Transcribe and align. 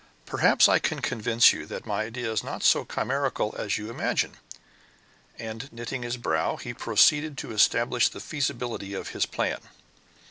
"Perhaps 0.25 0.67
I 0.67 0.79
can 0.79 0.99
convince 0.99 1.53
you 1.53 1.67
that 1.67 1.85
my 1.85 2.05
idea 2.05 2.31
is 2.31 2.43
not 2.43 2.63
so 2.63 2.83
chimerical 2.83 3.53
as 3.59 3.77
you 3.77 3.91
imagine." 3.91 4.37
And, 5.37 5.71
knitting 5.71 6.01
his 6.01 6.17
brow, 6.17 6.55
he 6.57 6.73
proceeded 6.73 7.37
to 7.37 7.51
establish 7.51 8.09
the 8.09 8.19
feasibility 8.19 8.95
of 8.95 9.09
his 9.09 9.27
plan. 9.27 9.59